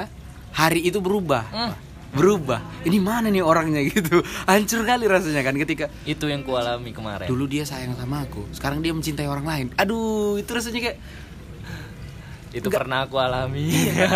hari 0.54 0.86
itu 0.86 1.02
berubah. 1.02 1.44
Hmm, 1.52 1.74
berubah. 2.16 2.62
Ini 2.86 2.98
mana 3.02 3.28
nih 3.28 3.44
orangnya 3.44 3.82
gitu? 3.92 4.22
Hancur 4.48 4.86
kali 4.86 5.10
rasanya 5.10 5.42
kan 5.44 5.58
ketika 5.58 5.92
itu 6.08 6.26
yang 6.30 6.46
kualami 6.46 6.94
kemarin. 6.94 7.28
Dulu 7.28 7.50
dia 7.50 7.68
sayang 7.68 7.98
sama 7.98 8.24
aku 8.24 8.46
sekarang 8.56 8.80
dia 8.80 8.94
mencintai 8.94 9.28
orang 9.28 9.46
lain. 9.46 9.68
Aduh 9.76 10.40
itu 10.40 10.50
rasanya 10.54 10.80
kayak 10.80 10.98
itu 12.56 12.66
nggak- 12.66 12.80
pernah 12.80 13.04
aku 13.04 13.16
alami. 13.18 13.68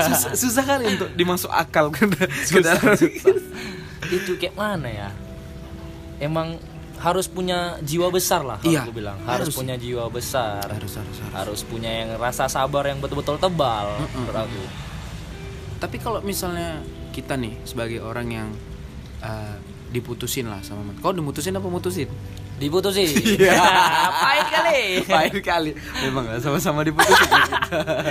Susah, 0.07 0.31
susah 0.33 0.63
kali 0.65 0.95
untuk 0.95 1.11
dimasuk 1.13 1.51
akal 1.51 1.91
ke, 1.93 2.07
Susah, 2.41 2.79
susah. 2.95 3.35
itu 4.07 4.31
kayak 4.35 4.55
mana 4.55 4.87
ya? 4.87 5.09
Emang 6.17 6.55
harus 6.97 7.27
punya 7.27 7.79
jiwa 7.79 8.07
besar 8.09 8.43
lah 8.43 8.57
kalau 8.57 8.71
Iya, 8.73 8.81
aku 8.81 8.91
bilang. 8.93 9.15
Harus, 9.21 9.47
harus. 9.47 9.55
punya 9.55 9.75
jiwa 9.75 10.07
besar. 10.07 10.63
Harus 10.65 10.95
harus 10.95 11.17
harus. 11.17 11.33
Harus 11.33 11.59
punya 11.63 11.91
yang 11.93 12.15
rasa 12.15 12.47
sabar 12.47 12.83
yang 12.85 12.99
betul-betul 12.99 13.35
tebal 13.35 13.87
Mm-mm. 13.97 14.07
menurut 14.17 14.35
aku. 14.41 14.63
Tapi 15.79 15.95
kalau 15.95 16.19
misalnya 16.19 16.83
kita 17.09 17.35
nih 17.35 17.55
sebagai 17.63 17.99
orang 17.99 18.27
yang 18.29 18.47
eh, 19.19 19.55
diputusin 19.89 20.45
lah 20.45 20.59
sama 20.59 20.83
mantan. 20.83 20.99
Kau 20.99 21.11
diputusin 21.11 21.51
apa 21.51 21.65
mutusin? 21.65 22.11
Diputusin. 22.59 23.07
Iya. 23.39 23.55
Pahit 24.23 24.47
kali. 24.51 24.79
Pahit 25.07 25.35
kali. 25.39 25.71
Memang 26.03 26.23
nggak 26.27 26.41
sama-sama 26.43 26.83
diputusin. 26.83 27.31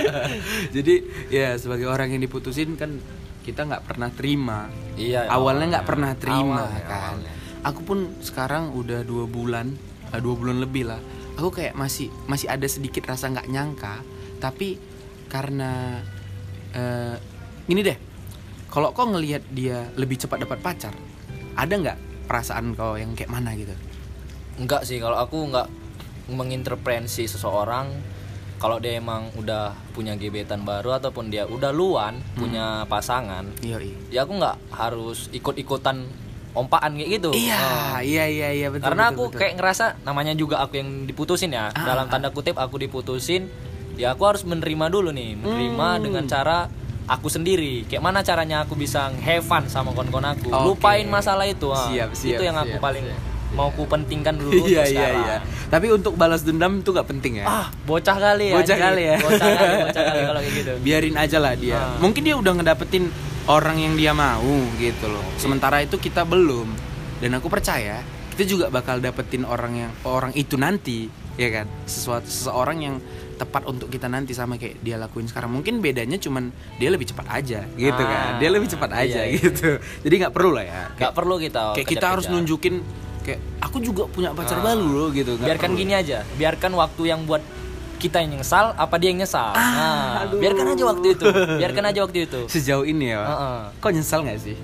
Jadi 0.75 0.93
ya 1.29 1.53
sebagai 1.55 1.85
orang 1.85 2.09
yang 2.11 2.21
diputusin 2.21 2.73
kan 2.73 2.97
kita 3.45 3.65
nggak 3.65 3.85
pernah 3.85 4.09
terima. 4.09 4.67
Iya. 4.99 5.31
awalnya 5.31 5.79
nggak 5.79 5.87
pernah 5.87 6.11
terima 6.13 6.65
Awalnya, 6.67 6.83
kan. 6.83 6.99
awalnya. 7.15 7.31
Aku 7.63 7.81
pun 7.83 7.99
sekarang 8.19 8.75
udah 8.75 9.03
dua 9.03 9.23
bulan, 9.25 9.71
eh, 10.11 10.19
dua 10.19 10.35
bulan 10.35 10.59
lebih 10.59 10.89
lah. 10.89 10.99
Aku 11.39 11.49
kayak 11.49 11.71
masih 11.73 12.11
masih 12.27 12.51
ada 12.51 12.67
sedikit 12.67 13.07
rasa 13.07 13.31
nggak 13.31 13.47
nyangka. 13.47 14.03
Tapi 14.41 14.75
karena 15.27 16.01
eh, 16.73 17.15
ini 17.69 17.79
deh, 17.79 17.97
kalau 18.67 18.91
kau 18.91 19.07
ngelihat 19.07 19.45
dia 19.49 19.87
lebih 19.95 20.19
cepat 20.19 20.43
dapat 20.43 20.59
pacar, 20.59 20.93
ada 21.55 21.73
nggak 21.73 21.97
perasaan 22.27 22.75
kau 22.75 22.93
yang 22.95 23.15
kayak 23.15 23.31
mana 23.31 23.55
gitu? 23.55 23.73
Enggak 24.59 24.83
sih 24.83 24.99
kalau 24.99 25.15
aku 25.15 25.47
enggak 25.47 25.67
mengintervensi 26.29 27.25
seseorang 27.25 27.89
kalau 28.59 28.77
dia 28.77 28.99
emang 28.99 29.31
udah 29.33 29.71
punya 29.89 30.13
gebetan 30.13 30.61
baru 30.61 30.93
ataupun 30.93 31.31
dia 31.31 31.47
udah 31.47 31.71
luan 31.71 32.19
punya 32.33 32.83
pasangan 32.85 33.47
Iya, 33.59 33.79
ya 34.09 34.19
aku 34.23 34.35
nggak 34.35 34.55
harus 34.69 35.31
ikut-ikutan 35.31 36.03
ompaan 36.51 36.91
kayak 36.93 37.09
gitu 37.17 37.31
Iya, 37.31 37.55
Oh. 37.55 37.97
iya, 37.99 38.25
iya, 38.27 38.49
iya, 38.51 38.67
betul. 38.67 38.83
karena 38.85 39.03
betul, 39.05 39.15
aku 39.15 39.23
betul. 39.25 39.39
kayak 39.39 39.53
ngerasa 39.55 39.85
namanya 40.03 40.33
juga 40.33 40.59
aku 40.59 40.75
yang 40.75 40.89
diputusin 41.05 41.49
ya 41.49 41.71
Ah, 41.71 41.87
dalam 41.87 42.05
ah. 42.05 42.11
tanda 42.11 42.29
kutip 42.29 42.59
aku 42.59 42.75
diputusin 42.77 43.47
ya 43.95 44.11
aku 44.11 44.27
harus 44.27 44.43
menerima 44.43 44.85
dulu 44.87 45.09
nih 45.09 45.33
menerima 45.35 45.87
Hmm. 45.89 46.03
dengan 46.03 46.23
cara 46.25 46.67
aku 47.05 47.25
sendiri 47.25 47.87
kayak 47.87 48.03
mana 48.03 48.21
caranya 48.21 48.61
aku 48.61 48.75
bisa 48.75 49.07
have 49.15 49.41
fun 49.41 49.65
sama 49.65 49.89
kawan-kawan 49.89 50.35
aku 50.35 50.51
Oke. 50.51 50.65
lupain 50.67 51.07
masalah 51.07 51.43
itu 51.43 51.67
ah. 51.69 51.87
Siap, 51.87 52.11
siap, 52.11 52.35
itu 52.35 52.43
yang 52.43 52.53
aku 52.55 52.75
siap, 52.75 52.83
paling 52.83 53.05
siap. 53.07 53.19
Mau 53.51 53.69
ku 53.69 53.83
pentingkan 53.83 54.35
dulu 54.35 54.51
Iya, 54.65 54.83
iya, 54.83 54.83
sekarang. 54.85 55.21
iya. 55.21 55.35
Tapi 55.67 55.87
untuk 55.89 56.13
balas 56.13 56.41
dendam 56.41 56.79
itu 56.79 56.89
gak 56.89 57.07
penting 57.07 57.41
ya. 57.41 57.45
ah 57.45 57.65
bocah 57.83 58.15
kali 58.15 58.49
ya 58.49 58.55
Bocah 58.55 58.77
kali 58.77 59.01
ya. 59.05 59.17
bocah 59.17 59.49
kali 59.51 59.75
bocah 59.85 60.03
kali 60.03 60.19
kalau 60.23 60.39
kayak 60.39 60.55
gitu 60.55 60.71
Biarin 60.79 61.15
aja 61.15 61.37
lah 61.37 61.53
dia. 61.53 61.75
Ah. 61.75 61.97
Mungkin 61.97 62.21
dia 62.21 62.35
udah 62.35 62.53
ngedapetin 62.55 63.09
orang 63.45 63.77
yang 63.77 63.93
dia 63.93 64.11
mau 64.11 64.45
gitu 64.77 65.05
loh. 65.05 65.25
Sementara 65.35 65.79
itu 65.79 65.95
kita 65.95 66.21
belum. 66.23 66.69
Dan 67.17 67.33
aku 67.33 67.47
percaya 67.47 67.99
kita 68.31 68.47
juga 68.47 68.65
bakal 68.69 68.97
dapetin 68.97 69.43
orang 69.43 69.73
yang 69.77 69.91
orang 70.03 70.31
itu 70.31 70.55
nanti, 70.55 71.11
ya 71.35 71.51
kan? 71.51 71.67
Sesuatu 71.83 72.23
seseorang 72.23 72.79
yang 72.79 72.95
tepat 73.35 73.63
untuk 73.65 73.87
kita 73.87 74.07
nanti 74.07 74.31
sama 74.31 74.55
kayak 74.55 74.79
dia 74.79 74.95
lakuin 74.95 75.25
sekarang. 75.25 75.51
Mungkin 75.51 75.79
bedanya 75.79 76.15
cuman 76.15 76.47
dia 76.75 76.87
lebih 76.87 77.03
cepat 77.05 77.27
aja, 77.29 77.67
gitu 77.73 77.99
Ah, 77.99 78.07
kan? 78.07 78.31
Dia 78.39 78.49
lebih 78.49 78.67
cepat 78.67 78.91
aja 78.93 79.21
iya, 79.21 79.23
iya. 79.27 79.43
gitu. 79.43 79.75
Jadi 79.99 80.15
nggak 80.17 80.31
perlu 80.31 80.51
lah 80.51 80.63
ya. 80.63 80.83
nggak 80.95 81.11
perlu 81.11 81.35
kita 81.37 81.75
kayak 81.75 81.87
kita 81.89 82.05
harus 82.07 82.25
nunjukin 82.27 82.79
kayak 83.21 83.39
aku 83.59 83.77
juga 83.79 84.03
punya 84.05 84.31
pacar 84.31 84.57
Ah. 84.57 84.63
baru 84.65 84.85
loh 84.85 85.09
gitu. 85.09 85.33
Nggak 85.33 85.47
biarkan 85.49 85.69
perlu. 85.69 85.79
gini 85.79 85.93
aja 85.93 86.17
biarkan 86.33 86.71
waktu 86.73 87.01
yang 87.05 87.21
buat 87.23 87.43
kita 87.97 88.17
yang 88.17 88.31
nyesal 88.33 88.71
apa 88.73 88.95
dia 88.95 89.11
yang 89.11 89.19
nyesal 89.19 89.51
Ah, 89.51 89.59
nah, 89.59 90.23
aduh. 90.23 90.39
biarkan 90.39 90.67
aja 90.69 90.83
waktu 90.85 91.07
itu 91.11 91.25
biarkan 91.57 91.83
aja 91.85 91.99
waktu 92.01 92.19
itu 92.23 92.39
Sejauh 92.47 92.83
ini 92.83 93.11
ya, 93.11 93.19
Pak. 93.19 93.27
Heeh. 93.29 93.59
Kok 93.77 93.91
nyesal 93.93 94.19
nggak 94.23 94.39
sih? 94.41 94.57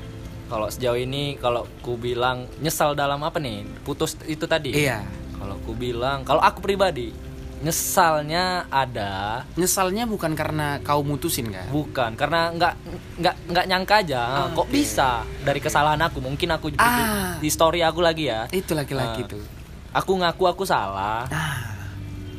kalau 0.46 0.70
sejauh 0.70 0.96
ini 0.96 1.36
kalau 1.36 1.66
ku 1.82 1.98
bilang 1.98 2.46
nyesal 2.60 2.94
dalam 2.94 3.18
apa 3.20 3.36
nih 3.38 3.66
putus 3.82 4.14
itu 4.24 4.46
tadi 4.46 4.72
Iya. 4.72 5.02
kalau 5.36 5.58
ku 5.60 5.74
bilang 5.74 6.22
kalau 6.22 6.38
aku 6.40 6.62
pribadi 6.62 7.10
nyesalnya 7.58 8.44
ada 8.68 9.44
Nyesalnya 9.54 10.04
bukan 10.04 10.34
karena 10.34 10.80
kau 10.80 11.02
mutusin 11.02 11.48
kan? 11.48 11.68
bukan 11.70 12.12
karena 12.14 12.52
nggak 12.52 12.74
nggak 13.18 13.36
nggak 13.48 13.66
nyangka 13.66 13.96
aja 14.02 14.22
Ah, 14.22 14.48
kok 14.52 14.66
oke. 14.66 14.72
bisa 14.72 15.10
dari 15.42 15.60
kesalahan 15.60 16.02
aku 16.02 16.20
mungkin 16.20 16.50
aku 16.50 16.76
Ah. 16.76 17.38
di 17.38 17.48
story 17.48 17.80
aku 17.80 18.00
lagi 18.00 18.28
ya 18.28 18.50
Itu 18.50 18.74
laki-laki 18.74 19.24
tuh. 19.26 19.44
aku 19.92 20.12
ngaku 20.16 20.44
aku 20.46 20.64
salah 20.64 21.26
Ah, 21.28 21.60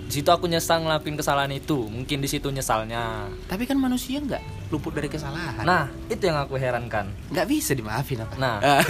di 0.03 0.13
situ 0.15 0.29
aku 0.29 0.47
nyesal 0.47 0.81
ngelakuin 0.81 1.15
kesalahan 1.15 1.51
itu 1.51 1.85
mungkin 1.85 2.19
di 2.19 2.29
situ 2.29 2.47
nyesalnya 2.47 3.27
tapi 3.45 3.65
kan 3.65 3.75
manusia 3.75 4.19
nggak 4.19 4.43
luput 4.67 4.93
dari 4.93 5.07
kesalahan. 5.07 5.63
nah 5.63 5.87
itu 6.07 6.23
yang 6.23 6.37
aku 6.37 6.55
herankan 6.55 7.07
nggak 7.31 7.47
bisa 7.47 7.73
dimaafin 7.73 8.21
apa? 8.21 8.35
Nah, 8.37 8.57
Ah. 8.59 8.83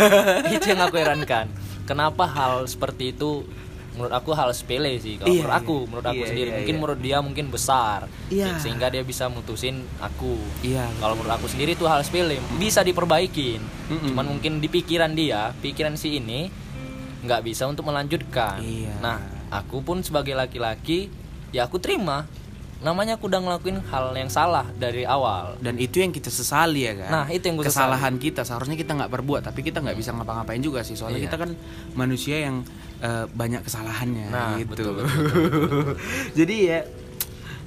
itu 0.48 0.64
yang 0.66 0.80
aku 0.80 0.96
herankan. 0.96 1.46
Kenapa 1.84 2.26
hal 2.26 2.66
seperti 2.66 3.12
itu 3.12 3.46
menurut 3.96 4.12
aku 4.12 4.30
hal 4.30 4.52
sepele 4.52 5.00
sih 5.00 5.16
kalau 5.16 5.26
Iya, 5.26 5.40
menurut 5.42 5.56
aku, 5.56 5.76
iya. 5.76 5.86
menurut 5.88 6.06
aku 6.06 6.20
Iya, 6.20 6.28
sendiri. 6.28 6.48
iya, 6.48 6.56
mungkin 6.60 6.74
iya. 6.74 6.80
menurut 6.80 7.00
dia 7.00 7.16
mungkin 7.24 7.46
besar. 7.48 8.00
Iya. 8.28 8.48
Sehingga 8.60 8.86
dia 8.86 9.00
bisa 9.00 9.24
mutusin 9.26 9.82
aku. 9.98 10.36
Iya. 10.60 10.84
Kalau 10.96 11.16
menurut 11.16 11.32
aku 11.34 11.48
sendiri 11.48 11.72
itu 11.72 11.88
hal 11.88 12.04
sepele, 12.04 12.36
bisa 12.60 12.84
diperbaikin. 12.84 13.58
Mm-mm. 13.88 14.12
Cuman 14.12 14.26
mungkin 14.28 14.60
di 14.60 14.68
pikiran 14.68 15.16
dia, 15.16 15.56
pikiran 15.56 15.96
si 15.96 16.20
ini 16.20 16.52
nggak 17.24 17.40
bisa 17.42 17.64
untuk 17.64 17.88
melanjutkan. 17.88 18.60
Iya. 18.60 19.00
Nah, 19.00 19.18
aku 19.48 19.80
pun 19.80 20.04
sebagai 20.04 20.36
laki-laki 20.36 21.08
ya 21.50 21.64
aku 21.64 21.80
terima. 21.80 22.28
Namanya 22.76 23.16
aku 23.16 23.32
udah 23.32 23.40
ngelakuin 23.40 23.80
hal 23.88 24.12
yang 24.12 24.28
salah 24.28 24.68
dari 24.76 25.08
awal. 25.08 25.56
Dan 25.56 25.80
itu 25.80 26.04
yang 26.04 26.12
kita 26.12 26.28
sesali 26.28 26.84
ya 26.84 26.92
kan? 26.92 27.08
Nah, 27.08 27.26
itu 27.32 27.48
yang 27.48 27.56
gue 27.56 27.64
kesalahan 27.64 28.20
kita 28.20 28.44
seharusnya 28.44 28.76
kita 28.76 28.92
nggak 28.92 29.08
berbuat, 29.08 29.48
tapi 29.48 29.64
kita 29.64 29.80
nggak 29.80 29.96
bisa 29.96 30.12
ngapa-ngapain 30.12 30.60
juga 30.60 30.84
sih. 30.84 30.92
Soalnya 30.92 31.24
Iya. 31.24 31.26
kita 31.32 31.36
kan 31.40 31.50
manusia 31.96 32.36
yang 32.36 32.60
eh, 32.96 33.24
banyak 33.28 33.60
kesalahannya 33.60 34.26
Nah, 34.28 34.56
gitu. 34.56 34.72
betul, 34.72 34.92
betul, 35.04 35.96
Jadi 36.38 36.56
ya 36.64 36.80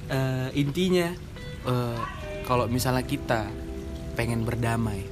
eh, 0.08 0.48
intinya 0.54 1.06
eh, 1.66 1.98
kalau 2.42 2.66
misalnya 2.66 3.02
kita 3.02 3.46
pengen 4.14 4.42
berdamai 4.42 5.06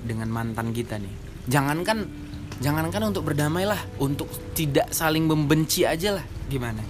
dengan 0.00 0.28
mantan 0.28 0.72
kita 0.72 0.96
nih, 0.96 1.12
jangankan 1.46 2.08
jangankan 2.60 3.12
untuk 3.12 3.28
berdamai 3.28 3.64
lah, 3.64 3.80
untuk 3.96 4.28
tidak 4.52 4.88
saling 4.88 5.24
membenci 5.24 5.84
aja 5.84 6.16
lah, 6.16 6.24
gimana? 6.48 6.80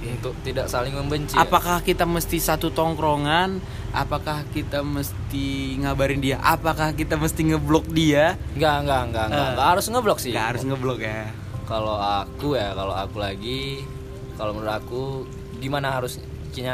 Untuk 0.00 0.32
tidak 0.40 0.64
saling 0.66 0.92
membenci. 0.92 1.36
ya. 1.36 1.44
Apakah 1.44 1.80
kita 1.80 2.04
mesti 2.04 2.36
satu 2.36 2.72
tongkrongan? 2.72 3.60
Apakah 3.90 4.48
kita 4.48 4.80
mesti 4.80 5.46
ngabarin 5.76 6.18
dia? 6.18 6.38
Apakah 6.38 6.92
kita 6.92 7.14
mesti 7.14 7.44
ngeblok 7.44 7.84
dia? 7.86 8.40
Enggak, 8.52 8.74
enggak, 8.80 9.00
enggak, 9.06 9.24
enggak, 9.28 9.44
Eh. 9.44 9.50
enggak 9.52 9.68
harus 9.68 9.86
ngeblok 9.86 10.18
sih. 10.18 10.32
Gak 10.32 10.46
harus 10.54 10.62
ngeblok 10.64 11.00
ya. 11.00 11.28
Kalau 11.68 11.94
aku 11.94 12.56
ya, 12.56 12.72
kalau 12.72 12.90
aku 12.90 13.16
lagi, 13.18 13.84
kalau 14.34 14.50
menurut 14.52 14.74
aku 14.74 15.02
gimana 15.60 15.92
harusnya 15.92 16.26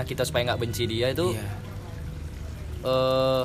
kita 0.02 0.23
supaya 0.23 0.47
nggak 0.47 0.62
benci 0.62 0.87
dia 0.87 1.11
itu 1.11 1.35
Iya. 1.35 1.50
eh 2.83 3.42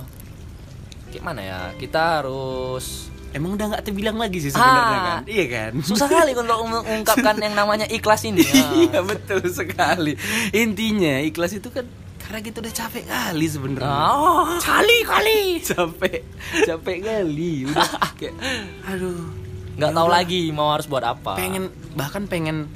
gimana 1.10 1.42
ya? 1.42 1.60
Kita 1.76 2.22
harus 2.22 3.11
Emang 3.32 3.56
udah 3.56 3.66
nggak 3.70 3.84
terbilang 3.84 4.16
lagi 4.16 4.38
sih 4.40 4.52
sebenarnya 4.52 4.84
Ah. 4.94 5.08
kan? 5.10 5.22
Iya 5.24 5.46
kan? 5.48 5.72
susah 5.82 6.08
kali 6.08 6.32
untuk 6.34 6.60
mengungkapkan 6.74 7.36
yang 7.38 7.54
namanya 7.54 7.88
ikhlas 7.88 8.24
ini. 8.24 8.44
iya 8.44 9.00
Ah. 9.00 9.04
betul 9.10 9.40
sekali. 9.46 10.20
Intinya 10.52 11.20
ikhlas 11.22 11.54
itu 11.54 11.68
kan 11.68 11.88
karena 12.22 12.40
kita 12.42 12.60
udah 12.60 12.74
capek 12.74 13.04
kali 13.06 13.46
sebenarnya. 13.46 13.88
Oh, 14.10 14.46
kali 14.58 14.98
kali. 15.02 15.42
Capek, 15.60 16.24
capek 16.62 16.98
kali. 17.02 17.68
Udah 17.68 17.88
kayak, 18.20 18.36
aduh. 18.86 19.20
Nggak 19.72 19.90
ya 19.90 19.96
tahu 19.96 20.06
udah, 20.06 20.16
lagi 20.16 20.42
mau 20.52 20.70
harus 20.70 20.86
buat 20.86 21.02
apa. 21.02 21.36
Pengen 21.36 21.68
bahkan 21.94 22.28
pengen 22.28 22.68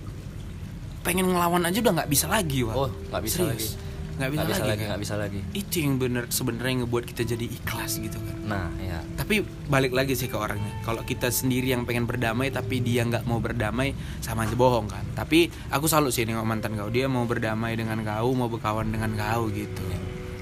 pengen 1.01 1.29
ngelawan 1.29 1.61
aja 1.61 1.77
udah 1.79 1.93
nggak 2.01 2.09
bisa 2.09 2.25
lagi 2.25 2.63
wah. 2.63 2.75
Oh, 2.77 2.89
nggak 3.11 3.21
bisa 3.21 3.37
Serius. 3.37 3.51
lagi. 3.51 3.67
Nggak 4.15 4.31
bisa, 4.31 4.43
bisa 4.47 4.63
lagi. 4.63 4.79
kan? 4.79 4.87
nggak 4.87 5.01
bisa 5.03 5.15
lagi. 5.19 5.39
Itu 5.51 5.75
yang 5.83 5.93
bener 5.99 6.23
sebenarnya 6.31 6.71
yang 6.71 6.81
ngebuat 6.87 7.03
kita 7.11 7.21
jadi 7.27 7.45
ikhlas 7.51 7.91
gitu 7.99 8.15
kan. 8.15 8.37
Nah, 8.47 8.67
ya. 8.79 8.99
Tapi 9.19 9.43
balik 9.67 9.91
lagi 9.91 10.15
sih 10.15 10.31
ke 10.31 10.37
orangnya. 10.39 10.71
Kalau 10.87 11.03
kita 11.03 11.27
sendiri 11.27 11.75
yang 11.75 11.83
pengen 11.83 12.07
berdamai 12.07 12.47
tapi 12.47 12.79
dia 12.79 13.03
nggak 13.03 13.27
mau 13.27 13.43
berdamai 13.43 13.91
sama 14.23 14.47
aja 14.47 14.55
bohong 14.55 14.87
kan. 14.87 15.03
Tapi 15.19 15.51
aku 15.67 15.91
salut 15.91 16.15
sih 16.15 16.23
nengok 16.23 16.47
mantan 16.47 16.79
kau. 16.79 16.87
Dia 16.87 17.11
mau 17.11 17.27
berdamai 17.27 17.75
dengan 17.75 17.99
kau, 18.07 18.31
mau 18.31 18.47
berkawan 18.47 18.87
dengan 18.87 19.11
kau 19.19 19.51
gitu. 19.51 19.83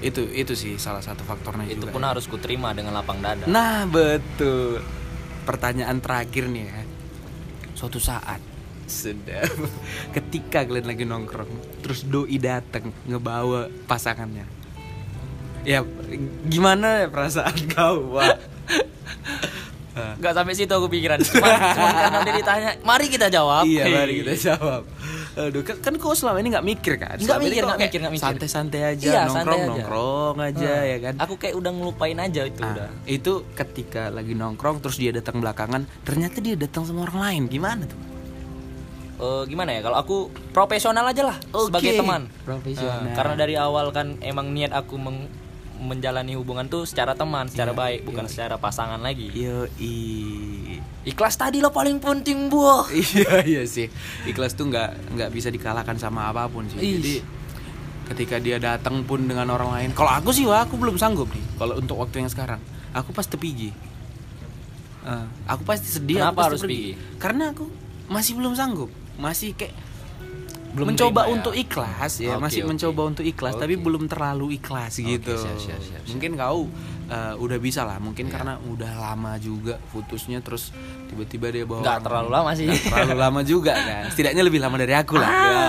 Itu 0.04 0.22
itu 0.30 0.52
sih 0.54 0.78
salah 0.78 1.02
satu 1.02 1.24
faktornya 1.26 1.66
Itu 1.66 1.88
juga. 1.88 1.96
pun 1.96 2.02
harus 2.06 2.30
kuterima 2.30 2.70
dengan 2.76 2.94
lapang 2.94 3.18
dada. 3.18 3.48
Nah 3.50 3.88
betul. 3.90 4.84
Pertanyaan 5.42 5.98
terakhir 5.98 6.46
nih 6.46 6.64
ya. 6.70 6.80
Suatu 7.74 7.98
saat 7.98 8.53
sedap 8.86 9.48
ketika 10.16 10.62
kalian 10.62 10.86
lagi 10.86 11.04
nongkrong 11.04 11.50
terus 11.80 12.02
doi 12.02 12.36
datang 12.36 12.92
ngebawa 13.04 13.68
pasangannya 13.84 14.44
ya 15.62 15.80
gimana 16.44 17.02
ya 17.02 17.08
perasaan 17.08 17.56
kau 17.72 18.12
wah 18.12 18.34
Nggak 19.94 20.34
sampai 20.34 20.58
situ 20.58 20.68
aku 20.68 20.90
pikiran. 20.90 21.22
Cuman, 21.22 21.54
cuman 21.54 21.94
karena 21.94 22.18
dia 22.20 22.34
ditanya, 22.34 22.70
mari 22.82 23.06
kita 23.06 23.30
jawab. 23.30 23.62
iya 23.62 23.86
mari 23.86 24.18
kita 24.20 24.34
jawab 24.50 24.82
aduh 25.34 25.62
kan, 25.62 25.74
kan 25.80 25.94
kau 25.98 26.14
selama 26.14 26.38
ini 26.38 26.50
nggak 26.50 26.62
mikir 26.64 26.94
kan 26.94 27.14
Nggak 27.14 27.38
mikir, 27.40 27.62
nggak 27.62 27.80
mikir, 27.80 27.98
nggak 28.00 28.14
mikir. 28.14 28.22
santai-santai 28.24 28.80
aja 28.88 29.02
Iya, 29.04 29.20
nongkrong 29.24 29.34
santai 29.36 29.54
aja. 29.56 29.66
nongkrong 29.68 30.36
aja 30.40 30.70
Hmm. 30.72 30.86
ya 30.86 30.98
kan 31.00 31.14
Aku 31.20 31.34
kayak 31.34 31.54
udah 31.54 31.70
ngelupain 31.72 32.14
aja 32.16 32.42
itu 32.44 32.60
Ah, 32.60 32.70
udah. 32.70 32.88
itu 33.04 33.32
ketika 33.52 34.02
lagi 34.10 34.30
nongkrong 34.32 34.78
terus 34.78 34.94
dia 34.94 35.10
datang 35.10 35.38
belakangan 35.38 35.90
ternyata 36.02 36.38
dia 36.38 36.54
datang 36.54 36.82
sama 36.82 37.02
orang 37.02 37.18
lain 37.20 37.42
gimana 37.48 37.82
tuh 37.82 37.98
Eh, 39.14 39.42
gimana 39.46 39.70
ya 39.70 39.80
kalau 39.80 39.94
aku 39.96 40.16
profesional 40.50 41.04
aja 41.04 41.22
lah 41.24 41.38
Oke. 41.48 41.70
sebagai 41.70 41.94
teman 41.94 42.26
Profesional. 42.42 43.04
Eh, 43.04 43.14
karena 43.14 43.34
dari 43.34 43.54
awal 43.54 43.90
kan 43.90 44.18
emang 44.20 44.50
niat 44.50 44.70
aku 44.70 44.96
meng- 44.96 45.30
menjalani 45.76 46.34
hubungan 46.34 46.64
tuh 46.64 46.82
secara 46.82 47.12
teman, 47.12 47.46
secara 47.46 47.70
Iya, 47.70 47.76
baik, 47.76 48.00
bukan 48.04 48.24
iya. 48.24 48.30
secara 48.30 48.56
pasangan 48.56 48.98
lagi. 48.98 49.30
Yo 49.30 49.66
Ikhlas 51.04 51.36
tadi 51.36 51.58
lo 51.58 51.68
paling 51.68 51.98
penting, 51.98 52.48
buah. 52.48 52.88
iya 52.94 53.32
iya 53.44 53.62
sih 53.64 53.92
ikhlas 54.24 54.54
tuh 54.54 54.66
nggak 54.66 55.12
nggak 55.12 55.30
bisa 55.30 55.46
dikalahkan 55.48 55.94
sama 55.94 56.26
apa 56.26 56.48
pun 56.48 56.64
sih 56.64 56.78
Ih. 56.78 56.96
jadi 56.96 57.14
ketika 58.06 58.36
dia 58.38 58.56
datang 58.58 59.00
pun 59.02 59.20
dengan 59.20 59.48
orang 59.48 59.70
lain 59.70 59.90
kalau 59.92 60.08
aku 60.10 60.30
sih 60.30 60.42
wah 60.42 60.62
aku 60.62 60.74
belum 60.74 60.96
sanggup 60.96 61.28
nih 61.28 61.44
kalau 61.54 61.76
untuk 61.76 61.96
waktu 61.98 62.18
yang 62.18 62.28
sekarang 62.28 62.58
aku 62.90 63.12
pasti 63.12 63.36
pergi 63.36 63.70
Eh, 65.04 65.24
aku 65.44 65.62
pasti 65.62 65.84
sedih 65.86 66.16
Kenapa 66.18 66.32
aku 66.32 66.38
pasti 66.38 66.48
harus 66.48 66.62
pergi. 66.62 66.80
pergi? 66.96 67.20
karena 67.20 67.44
aku 67.52 67.64
masih 68.06 68.32
belum 68.34 68.52
sanggup 68.54 68.88
masih 69.16 69.52
kayak 69.52 69.74
Belum 70.74 70.90
mencoba 70.90 71.22
terima 71.22 71.30
ya? 71.30 71.34
untuk 71.36 71.54
ikhlas 71.54 72.12
ya 72.18 72.34
Oke, 72.34 72.42
masih 72.42 72.60
oke. 72.60 72.68
mencoba 72.68 73.02
untuk 73.06 73.24
ikhlas 73.24 73.54
tapi 73.54 73.74
Oke. 73.74 73.84
belum 73.84 74.02
terlalu 74.04 74.46
ikhlas 74.54 74.92
Oke, 74.96 75.06
gitu 75.08 75.32
siap, 75.32 75.54
siap, 75.56 75.78
siap, 75.78 76.02
siap. 76.02 76.10
mungkin 76.10 76.30
kau 76.34 76.66
eh, 77.06 77.34
udah 77.36 77.58
bisa 77.58 77.80
lah 77.82 77.98
mungkin 77.98 78.26
Iya. 78.26 78.32
karena 78.32 78.54
udah 78.60 78.92
lama 78.96 79.38
juga 79.38 79.78
putusnya 79.88 80.40
terus 80.40 80.74
tiba-tiba 81.06 81.46
dia 81.48 81.62
bawa 81.62 81.78
Nggak 81.80 82.00
terlalu 82.02 82.28
lama 82.32 82.50
sih. 82.52 82.66
Nggak 82.66 82.90
terlalu 82.90 83.20
lama 83.20 83.40
juga 83.44 83.72
kan 83.86 84.02
setidaknya 84.08 84.42
lebih 84.42 84.58
lama 84.58 84.76
dari 84.76 84.94
aku 84.94 85.14
lah 85.14 85.30
Ah. 85.30 85.38
Ya. 85.38 85.62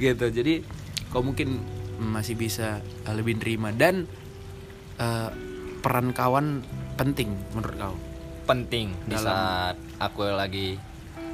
gitu 0.06 0.26
jadi 0.32 0.64
kau 1.06 1.20
mungkin 1.20 1.60
masih 1.98 2.34
bisa 2.34 2.78
eh, 2.80 3.12
lebih 3.12 3.36
nerima 3.36 3.68
dan 3.68 4.08
eh, 4.96 5.28
peran 5.78 6.10
kawan 6.10 6.64
penting 6.96 7.36
menurut 7.52 7.76
kau 7.76 7.92
penting 8.46 8.96
di 9.04 9.12
Dalam- 9.12 9.28
saat 9.28 9.76
aku 9.98 10.24
lagi 10.24 10.80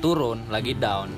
turun, 0.03 0.51
lagi 0.51 0.75
down. 0.75 1.09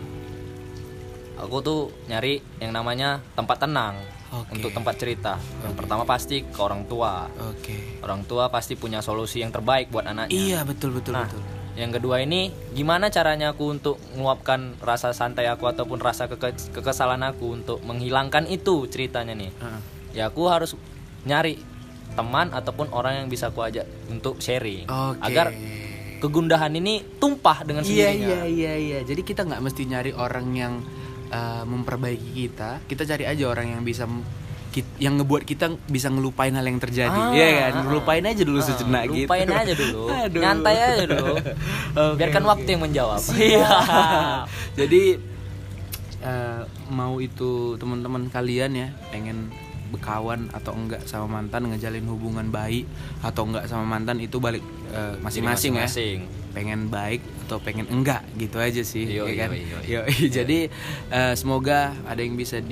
Aku 1.34 1.58
tuh 1.58 1.90
nyari 2.06 2.38
yang 2.60 2.70
namanya 2.70 3.18
tempat 3.34 3.58
tenang 3.58 3.98
Oke. 4.30 4.54
untuk 4.54 4.70
tempat 4.70 4.94
cerita. 4.94 5.34
Yang 5.64 5.74
pertama 5.74 6.06
pasti 6.06 6.44
ke 6.44 6.60
orang 6.60 6.86
tua. 6.86 7.26
oke 7.26 7.98
Orang 8.00 8.22
tua 8.22 8.46
pasti 8.46 8.76
punya 8.76 9.00
solusi 9.00 9.40
yang 9.40 9.50
terbaik 9.50 9.90
buat 9.90 10.06
anaknya. 10.06 10.30
iya 10.30 10.60
betul 10.62 10.94
betul 10.94 11.16
Nah, 11.16 11.26
betul 11.26 11.42
yang 11.74 11.90
kedua 11.90 12.22
ini 12.22 12.54
gimana 12.70 13.10
caranya 13.10 13.50
aku 13.50 13.66
untuk 13.66 13.98
meluapkan 14.14 14.78
rasa 14.78 15.10
santai 15.10 15.50
aku 15.50 15.66
ataupun 15.66 15.98
rasa 15.98 16.30
keke- 16.30 16.70
kekesalan 16.70 17.18
aku 17.26 17.50
untuk 17.52 17.82
menghilangkan 17.82 18.46
itu 18.46 18.86
ceritanya 18.86 19.34
nih. 19.34 19.50
Heeh. 19.50 19.80
Ya 20.14 20.30
aku 20.30 20.46
harus 20.46 20.78
nyari 21.26 21.58
teman 22.14 22.54
ataupun 22.54 22.94
orang 22.94 23.18
yang 23.18 23.26
bisa 23.26 23.50
aku 23.50 23.58
ajak 23.58 23.90
untuk 24.06 24.38
sharing 24.38 24.86
Oke. 24.86 25.18
agar 25.18 25.50
kegundahan 26.24 26.72
ini 26.72 27.04
tumpah 27.20 27.60
dengan 27.62 27.84
Iya 27.84 28.08
sendirinya. 28.08 28.24
iya 28.24 28.40
iya 28.48 28.72
iya. 28.74 28.98
Jadi 29.04 29.20
kita 29.20 29.44
nggak 29.44 29.60
mesti 29.60 29.82
nyari 29.84 30.12
orang 30.12 30.46
yang 30.52 30.80
uh, 31.28 31.62
memperbaiki 31.62 32.30
kita. 32.34 32.80
Kita 32.82 33.04
cari 33.04 33.24
aja 33.24 33.44
orang 33.44 33.68
yang 33.70 33.82
bisa 33.82 34.08
yang 34.98 35.14
ngebuat 35.14 35.46
kita 35.46 35.70
bisa 35.86 36.10
ngelupain 36.10 36.50
hal 36.50 36.66
yang 36.66 36.82
terjadi. 36.82 37.14
Ah, 37.14 37.30
Iya 37.30 37.46
kan? 37.46 37.72
ah, 37.72 37.82
Ngelupain 37.86 38.24
aja 38.24 38.42
dulu 38.42 38.58
Ah, 38.58 38.66
sejenak 38.66 39.02
gitu. 39.06 39.22
lupain 39.22 39.46
aja 39.46 39.72
dulu. 39.72 40.02
Aduh. 40.26 40.40
Nyantai 40.42 40.76
aja 40.80 41.04
dulu. 41.04 41.34
Oke, 42.10 42.16
Biarkan 42.18 42.42
oke. 42.42 42.50
waktu 42.50 42.68
yang 42.72 42.82
menjawab. 42.82 43.20
Iya. 43.30 43.68
Jadi 44.82 45.02
uh, 46.24 46.60
mau 46.90 47.14
itu 47.18 47.50
teman-teman 47.76 48.26
kalian 48.26 48.72
ya 48.74 48.88
pengen 49.14 49.52
berkawan 49.94 50.50
atau 50.50 50.74
enggak 50.74 51.06
sama 51.06 51.40
mantan 51.40 51.70
ngejalin 51.70 52.04
hubungan 52.10 52.50
baik 52.50 52.84
atau 53.22 53.46
enggak 53.46 53.70
sama 53.70 53.86
mantan 53.86 54.18
itu 54.18 54.42
balik 54.42 54.62
uh, 54.90 55.14
masing-masing 55.22 55.78
ya. 55.78 55.86
masing-masing. 55.86 56.18
pengen 56.54 56.90
baik 56.90 57.22
atau 57.46 57.58
pengen 57.62 57.86
enggak 57.90 58.22
gitu 58.38 58.58
aja 58.58 58.82
sih 58.82 59.06
Yo, 59.06 59.26
ya 59.26 59.46
kan? 59.46 59.54
yo, 59.54 59.78
yo, 59.86 60.00
Yo, 60.06 60.28
jadi 60.42 60.70
eh, 61.10 61.34
semoga 61.34 61.92
ada 62.06 62.20
yang 62.22 62.38
bisa 62.38 62.62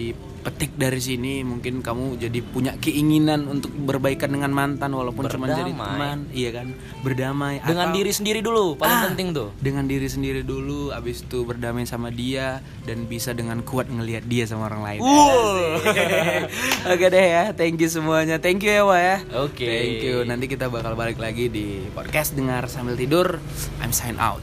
dipetik 0.43 0.75
dari 0.75 0.99
sini 0.99 1.47
mungkin 1.47 1.87
kamu 1.87 2.19
jadi 2.19 2.43
punya 2.43 2.75
keinginan 2.77 3.47
untuk 3.47 3.71
berbaikan 3.71 4.27
dengan 4.27 4.51
mantan 4.51 4.91
walaupun 4.91 5.31
cuma 5.31 5.47
jadi 5.47 5.71
teman. 5.71 6.27
Iya 6.35 6.51
kan? 6.53 6.67
Berdamai 6.99 7.63
Dengan 7.63 7.87
atau- 7.89 7.95
diri 7.95 8.11
sendiri 8.11 8.43
dulu, 8.43 8.75
paling 8.75 8.91
Ah, 8.93 9.07
penting 9.07 9.31
tuh. 9.31 9.55
dengan 9.63 9.87
diri 9.87 10.11
sendiri 10.11 10.43
dulu 10.43 10.91
abis 10.91 11.23
itu 11.23 11.47
berdamai 11.47 11.87
sama 11.87 12.11
dia 12.11 12.59
dan 12.83 13.07
bisa 13.07 13.31
dengan 13.31 13.63
kuat 13.63 13.87
ngelihat 13.87 14.27
dia 14.27 14.43
sama 14.43 14.67
orang 14.67 14.83
lain. 14.83 15.01
Oke 16.93 17.07
deh 17.07 17.27
ya 17.29 17.55
thank 17.55 17.79
you 17.79 17.87
semuanya. 17.87 18.43
Thank 18.43 18.67
you 18.67 18.73
ya 18.73 18.83
Wak 18.83 18.99
ya. 19.01 19.17
Oke. 19.41 19.63
thank 19.63 20.03
you. 20.03 20.27
Nanti 20.27 20.51
kita 20.51 20.67
bakal 20.67 20.93
balik 20.95 21.17
lagi 21.17 21.47
di 21.47 21.87
podcast 21.95 22.35
dengar 22.35 22.67
sambil 22.67 22.99
tidur. 22.99 23.39
I'm 23.79 23.95
sign 23.95 24.19
out 24.19 24.43